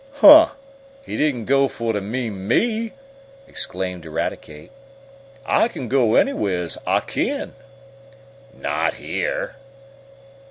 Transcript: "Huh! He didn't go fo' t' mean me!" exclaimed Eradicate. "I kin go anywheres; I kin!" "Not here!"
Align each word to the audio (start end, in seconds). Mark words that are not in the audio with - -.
"Huh! 0.13 0.47
He 1.05 1.15
didn't 1.15 1.45
go 1.45 1.67
fo' 1.67 1.91
t' 1.93 1.99
mean 1.99 2.47
me!" 2.47 2.93
exclaimed 3.47 4.03
Eradicate. 4.03 4.71
"I 5.45 5.67
kin 5.67 5.87
go 5.89 6.15
anywheres; 6.15 6.75
I 6.87 7.01
kin!" 7.01 7.53
"Not 8.51 8.95
here!" 8.95 9.57